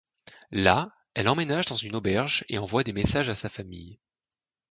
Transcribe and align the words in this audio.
Là, 0.53 0.95
elle 1.13 1.27
emménage 1.29 1.67
dans 1.67 1.85
un 1.85 1.93
auberge 1.93 2.43
et 2.49 2.57
envoie 2.57 2.83
des 2.83 2.91
messages 2.91 3.29
à 3.29 3.35
sa 3.35 3.49
famille. 3.49 3.99